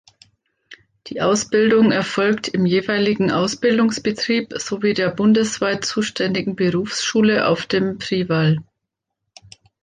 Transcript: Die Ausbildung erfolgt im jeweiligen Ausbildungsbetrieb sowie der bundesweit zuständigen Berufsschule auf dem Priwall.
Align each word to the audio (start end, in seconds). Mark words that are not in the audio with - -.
Die 1.05 1.21
Ausbildung 1.21 1.91
erfolgt 1.91 2.47
im 2.47 2.65
jeweiligen 2.65 3.31
Ausbildungsbetrieb 3.31 4.51
sowie 4.57 4.95
der 4.95 5.09
bundesweit 5.11 5.85
zuständigen 5.85 6.55
Berufsschule 6.55 7.45
auf 7.47 7.67
dem 7.67 7.99
Priwall. 7.99 8.63